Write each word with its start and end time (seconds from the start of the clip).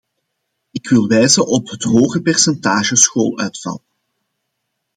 Ik 0.71 0.89
wil 0.89 1.07
wijzen 1.07 1.47
op 1.47 1.67
het 1.69 1.83
hoge 1.83 2.21
percentage 2.21 2.95
schooluitval. 2.95 3.81